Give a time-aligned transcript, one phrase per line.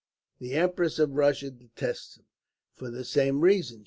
[0.39, 2.25] The Empress of Russia detests him,
[2.73, 3.79] for the same reason.